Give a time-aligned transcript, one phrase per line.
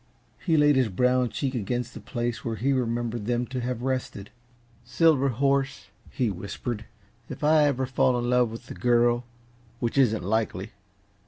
[0.43, 4.31] He laid his brown cheek against the place where he remembered them to have rested.
[4.83, 6.85] "Silver horse," he whispered,
[7.29, 9.25] "if I ever fall in love with a girl
[9.79, 10.71] which isn't likely!